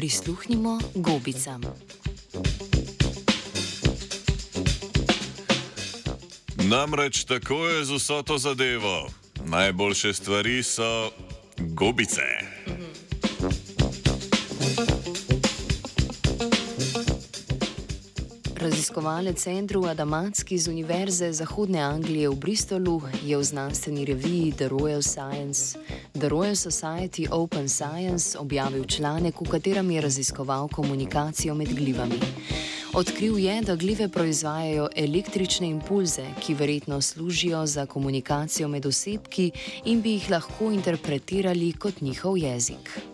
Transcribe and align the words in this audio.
prisluhnimo 0.00 0.80
gobicam. 0.94 1.60
Namreč 6.56 7.24
tako 7.24 7.68
je 7.68 7.84
z 7.84 7.90
vso 7.92 8.22
to 8.22 8.38
zadevo. 8.38 9.08
Najboljše 9.44 10.12
stvari 10.12 10.62
so 10.62 11.10
gobice. 11.58 12.22
Raziskovalec 18.60 19.46
Andrew 19.46 19.88
Adamatski 19.88 20.58
z 20.58 20.68
Univerze 20.68 21.32
Zahodne 21.32 21.80
Anglije 21.80 22.28
v 22.28 22.34
Bristolu 22.36 23.00
je 23.24 23.32
v 23.32 23.44
znanstveni 23.44 24.04
reviji 24.04 24.52
The 24.52 24.68
Royal, 24.68 25.00
Science, 25.00 25.78
The 26.12 26.28
Royal 26.28 26.52
Society 26.52 27.24
Open 27.30 27.68
Science 27.68 28.38
objavil 28.38 28.84
članek, 28.84 29.40
v 29.40 29.48
katerem 29.48 29.90
je 29.90 30.00
raziskoval 30.00 30.68
komunikacijo 30.68 31.54
med 31.54 31.72
glivami. 31.72 32.20
Odkril 32.92 33.38
je, 33.38 33.62
da 33.62 33.76
glive 33.76 34.08
proizvajajo 34.08 34.88
električne 34.96 35.68
impulze, 35.68 36.26
ki 36.40 36.54
verjetno 36.54 37.00
služijo 37.00 37.66
za 37.66 37.86
komunikacijo 37.86 38.68
med 38.68 38.86
osebki 38.86 39.50
in 39.84 40.02
bi 40.02 40.10
jih 40.10 40.30
lahko 40.30 40.72
interpretirali 40.72 41.72
kot 41.72 42.00
njihov 42.00 42.36
jezik. 42.38 43.09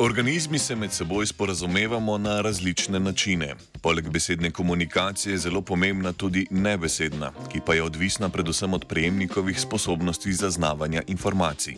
Organizmi 0.00 0.58
se 0.58 0.76
med 0.76 0.92
seboj 0.92 1.26
sporazumevamo 1.26 2.18
na 2.18 2.40
različne 2.40 3.00
načine. 3.00 3.54
Poleg 3.82 4.08
besedne 4.08 4.50
komunikacije 4.50 5.32
je 5.32 5.38
zelo 5.38 5.60
pomembna 5.60 6.12
tudi 6.12 6.46
nebesedna, 6.50 7.32
ki 7.52 7.60
pa 7.66 7.74
je 7.74 7.82
odvisna 7.82 8.28
predvsem 8.28 8.74
od 8.74 8.84
prejemnikovih 8.84 9.60
sposobnosti 9.60 10.32
zaznavanja 10.32 11.02
informacij. 11.06 11.76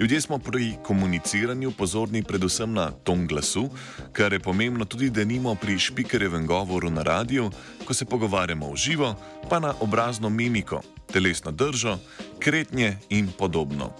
Ljudje 0.00 0.20
smo 0.20 0.38
pri 0.38 0.74
komuniciranju 0.84 1.70
pozorni 1.70 2.22
predvsem 2.22 2.72
na 2.72 2.90
ton 2.90 3.26
glasu, 3.26 3.70
kar 4.12 4.32
je 4.32 4.40
pomembno 4.40 4.84
tudi, 4.84 5.10
da 5.10 5.24
nimo 5.24 5.54
pri 5.54 5.78
špikerjevem 5.78 6.46
govoru 6.46 6.90
na 6.90 7.02
radiju, 7.02 7.50
ko 7.84 7.94
se 7.94 8.04
pogovarjamo 8.04 8.72
v 8.72 8.76
živo, 8.76 9.14
pa 9.50 9.58
na 9.58 9.74
obrazno 9.80 10.28
mimiko, 10.28 10.82
telesno 11.12 11.50
držo, 11.50 11.98
kretnje 12.38 12.96
in 13.08 13.28
podobno. 13.38 13.90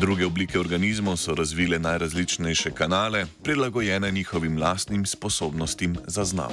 Druge 0.00 0.26
oblike 0.26 0.60
organizmov 0.60 1.16
so 1.16 1.34
razvile 1.34 1.78
najrazličnejše 1.78 2.70
kanale, 2.70 3.26
prilagojene 3.42 4.10
njihovim 4.10 4.58
lastnim 4.58 5.06
sposobnostim 5.06 5.96
za 6.06 6.24
znav. 6.24 6.52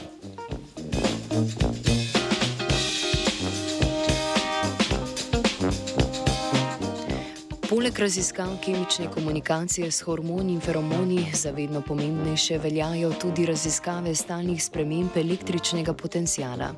Poleg 7.83 7.99
raziskav 7.99 8.47
kemične 8.65 9.09
komunikacije 9.11 9.91
s 9.91 10.01
hormoni 10.01 10.53
in 10.53 10.59
feromoni, 10.61 11.25
zavedno 11.33 11.81
pomembnejše 11.81 12.57
veljajo 12.57 13.09
tudi 13.21 13.45
raziskave 13.45 14.15
stalnih 14.15 14.63
sprememb 14.63 15.17
električnega 15.17 15.93
potencijala. 15.93 16.71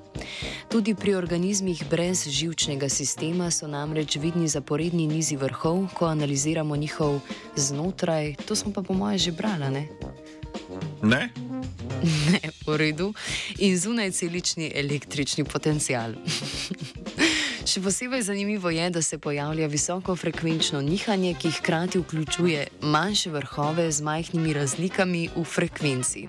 Tudi 0.72 0.95
pri 0.95 1.16
organizmih 1.16 1.84
brez 1.89 2.28
živčnega 2.28 2.89
sistema 2.89 3.52
so 3.52 3.67
namreč 3.67 4.16
vidni 4.16 4.47
zaporedni 4.47 5.08
nizi 5.08 5.36
vrhov, 5.36 5.88
ko 5.94 6.06
analiziramo 6.06 6.75
njihov 6.75 7.19
znotraj, 7.56 8.36
to 8.47 8.56
smo 8.56 8.73
pa 8.73 8.81
po 8.81 8.94
moje 8.94 9.17
že 9.17 9.31
brali, 9.31 9.69
ne? 9.69 9.88
Ne? 11.03 11.30
Ne, 12.31 12.40
v 12.67 12.78
redu. 12.78 13.13
In 13.57 13.78
zunaj 13.80 14.12
celični 14.12 14.72
električni 14.75 15.44
potencijal. 15.44 16.13
Še 17.66 17.81
posebej 17.81 18.22
zanimivo 18.22 18.70
je, 18.70 18.90
da 18.94 19.02
se 19.02 19.18
pojavlja 19.18 19.66
visokofrekvenčno 19.68 20.81
nihanje, 20.86 21.31
ki 21.34 21.50
hkrati 21.58 21.98
vključuje 22.00 22.68
manjše 22.81 23.31
vrhove 23.34 23.88
z 23.92 24.06
majhnimi 24.06 24.53
razlikami 24.53 25.24
v 25.36 25.44
frekvenci. 25.44 26.28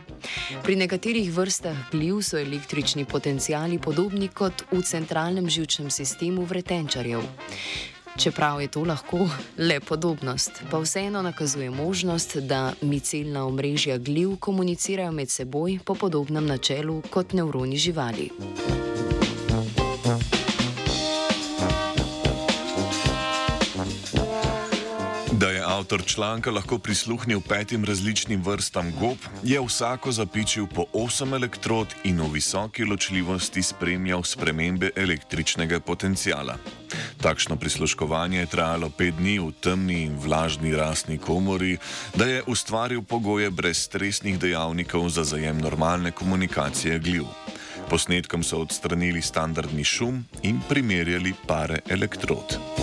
Pri 0.65 0.77
nekaterih 0.81 1.29
vrstah 1.37 1.77
gliv 1.93 2.23
so 2.25 2.41
električni 2.41 3.05
potencijali 3.05 3.77
podobni 3.79 4.31
kot 4.33 4.65
v 4.73 4.81
centralnem 4.81 5.51
žilčnem 5.51 5.91
sistemu 5.91 6.49
vretenčarjev. 6.49 7.21
Čeprav 8.17 8.65
je 8.65 8.73
to 8.73 8.87
lahko 8.89 9.29
le 9.59 9.77
podobnost, 9.81 10.63
pa 10.71 10.81
vseeno 10.81 11.21
nakazuje 11.23 11.69
možnost, 11.71 12.37
da 12.37 12.73
micelna 12.81 13.45
omrežja 13.45 13.99
gliv 13.99 14.39
komunicirajo 14.41 15.13
med 15.13 15.29
seboj 15.29 15.79
po 15.85 15.95
podobnem 15.95 16.47
načelu 16.47 17.03
kot 17.11 17.37
nevroni 17.37 17.77
živali. 17.77 18.31
Avtor 25.87 26.03
članka 26.07 26.51
lahko 26.51 26.79
prisluhnil 26.79 27.41
petim 27.41 27.85
različnim 27.85 28.43
vrstam 28.43 28.91
gob, 29.01 29.19
je 29.43 29.61
vsako 29.61 30.13
zapičil 30.13 30.67
po 30.67 30.85
osem 30.93 31.35
elektrod 31.35 31.95
in 32.05 32.19
v 32.21 32.27
visoki 32.33 32.85
ločljivosti 32.85 33.63
spremljal 33.63 34.23
spremembe 34.23 34.91
električnega 34.97 35.81
potencijala. 35.81 36.57
Takšno 37.23 37.57
prisluškovanje 37.57 38.39
je 38.39 38.47
trajalo 38.47 38.91
pet 38.91 39.15
dni 39.15 39.39
v 39.39 39.53
temni 39.63 40.01
in 40.03 40.19
vlažni 40.19 40.75
rasni 40.75 41.19
komori, 41.19 41.79
da 42.15 42.27
je 42.27 42.43
ustvaril 42.47 43.03
pogoje 43.03 43.51
brez 43.51 43.79
stresnih 43.79 44.41
dejavnikov 44.43 45.09
za 45.09 45.25
zajem 45.25 45.59
normalne 45.59 46.11
komunikacije 46.11 46.99
gljiv. 46.99 47.31
Posnetkom 47.91 48.43
so 48.43 48.59
odstranili 48.59 49.23
standardni 49.23 49.85
šum 49.85 50.25
in 50.43 50.59
primerjali 50.69 51.35
pare 51.47 51.79
elektrod. 51.89 52.76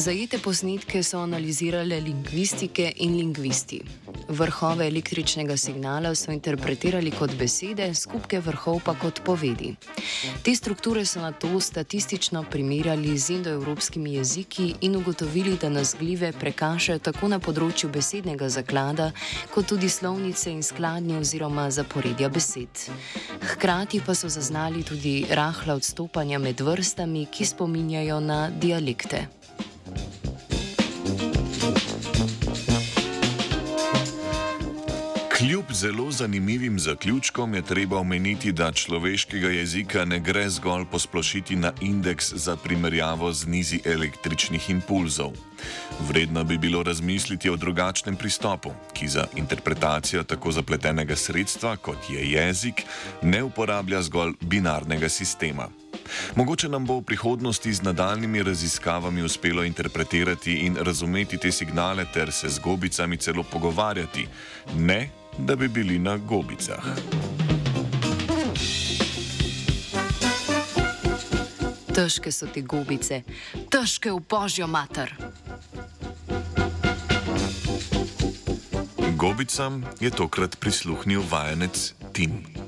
Zajete 0.00 0.38
posnetke 0.38 1.02
so 1.02 1.18
analizirale 1.20 1.98
lingvistike 2.00 2.92
in 2.96 3.16
lingvisti. 3.18 3.82
Vrhove 4.28 4.86
električnega 4.86 5.56
signala 5.56 6.14
so 6.14 6.32
interpretirali 6.32 7.10
kot 7.10 7.34
besede, 7.36 7.90
skupke 7.94 8.38
vrhov 8.40 8.78
pa 8.84 8.94
kot 8.94 9.20
povedi. 9.24 9.74
Te 10.42 10.54
strukture 10.56 11.04
so 11.04 11.20
na 11.20 11.32
to 11.32 11.60
statistično 11.60 12.44
primerjali 12.50 13.18
z 13.18 13.30
indoevropskimi 13.30 14.14
jeziki 14.14 14.74
in 14.80 14.96
ugotovili, 14.96 15.58
da 15.60 15.68
nas 15.68 15.92
glive 15.98 16.32
prekašajo 16.32 16.98
tako 16.98 17.28
na 17.28 17.38
področju 17.38 17.90
besednega 17.92 18.48
zaklada, 18.48 19.10
kot 19.52 19.68
tudi 19.68 19.88
slovnice 19.88 20.48
in 20.48 20.62
skladnje 20.62 21.18
oziroma 21.18 21.66
zaporedja 21.70 22.32
besed. 22.32 22.86
Hkrati 23.52 24.00
pa 24.06 24.14
so 24.14 24.32
zaznali 24.32 24.80
tudi 24.82 25.26
rahla 25.28 25.76
odstopanja 25.76 26.38
med 26.38 26.60
vrstami, 26.60 27.26
ki 27.28 27.44
spominjajo 27.52 28.20
na 28.20 28.40
dialekte. 28.48 29.26
Kljub 35.40 35.64
zelo 35.72 36.10
zanimivim 36.10 36.78
zaključkom 36.78 37.54
je 37.54 37.62
treba 37.62 37.98
omeniti, 37.98 38.52
da 38.52 38.72
človeškega 38.72 39.48
jezika 39.48 40.04
ne 40.04 40.18
gre 40.20 40.48
zgolj 40.48 40.84
posplošiti 40.90 41.56
na 41.56 41.72
indeks 41.80 42.32
za 42.32 42.56
primerjavo 42.56 43.32
z 43.32 43.46
nizi 43.46 43.80
električnih 43.84 44.70
impulzov. 44.70 45.32
Vredno 46.08 46.44
bi 46.44 46.58
bilo 46.58 46.82
razmisliti 46.82 47.50
o 47.50 47.56
drugačnem 47.56 48.16
pristopu, 48.16 48.70
ki 48.92 49.08
za 49.08 49.26
interpretacijo 49.36 50.22
tako 50.22 50.52
zapletenega 50.52 51.16
sredstva, 51.16 51.76
kot 51.76 52.10
je 52.10 52.30
jezik, 52.30 52.82
ne 53.22 53.42
uporablja 53.42 54.02
zgolj 54.02 54.32
binarnega 54.40 55.08
sistema. 55.08 55.68
Mogoče 56.36 56.68
nam 56.68 56.86
bo 56.86 56.98
v 57.00 57.02
prihodnosti 57.02 57.72
z 57.72 57.82
nadaljnimi 57.82 58.42
raziskavami 58.42 59.22
uspelo 59.22 59.64
interpretirati 59.64 60.52
in 60.66 60.76
razumeti 60.76 61.38
te 61.38 61.52
signale 61.52 62.04
ter 62.14 62.32
se 62.32 62.48
z 62.48 62.58
gobicami 62.58 63.16
celo 63.16 63.42
pogovarjati, 63.42 64.26
ne 64.76 65.10
da 65.38 65.56
bi 65.56 65.68
bili 65.68 65.98
na 65.98 66.16
gobicah. 66.16 66.84
Težke 71.94 72.32
so 72.32 72.46
te 72.46 72.62
gobice, 72.62 73.22
težke 73.68 74.12
v 74.12 74.20
božjo 74.28 74.66
mater. 74.66 75.12
Gobicam 79.20 79.84
je 80.00 80.10
tokrat 80.10 80.56
prisluhnil 80.56 81.20
vajenec 81.30 81.92
Tim. 82.12 82.59